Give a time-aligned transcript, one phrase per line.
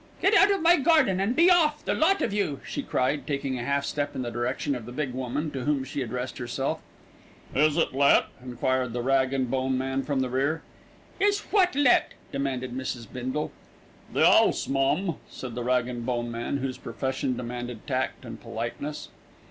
[0.19, 3.59] "Get out of my garden, and be off, the lot of you," she cried, taking
[3.59, 6.79] a half step in the direction of the big woman, to whom she addressed herself.
[7.53, 10.63] "Is it let?" enquired the rag and bone man from the rear.
[11.19, 13.05] "Is what let?" demanded Mrs.
[13.13, 13.51] Bindle.
[14.11, 19.09] "The 'ouse, mum," said the rag and bone man, whose profession demanded tact and politeness.